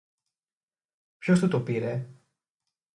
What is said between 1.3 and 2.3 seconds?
του το πήρε;